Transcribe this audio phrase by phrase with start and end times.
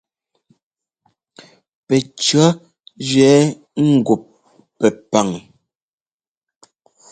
[1.87, 2.45] Pɛcʉ̈
[3.07, 3.33] jʉɛ
[3.95, 4.23] ŋgup
[4.79, 5.29] Pɛpaŋ.